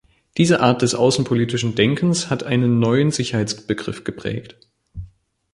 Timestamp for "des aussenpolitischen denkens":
0.81-2.31